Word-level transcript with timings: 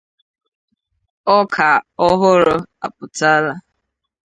Ọka 1.37 1.69
Ọhụrụ 2.07 2.55
Apụtala 2.85 3.53